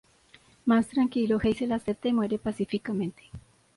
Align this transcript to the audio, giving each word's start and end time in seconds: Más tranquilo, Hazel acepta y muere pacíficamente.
Más 0.65 0.87
tranquilo, 0.87 1.37
Hazel 1.37 1.73
acepta 1.73 2.07
y 2.07 2.13
muere 2.13 2.39
pacíficamente. 2.39 3.29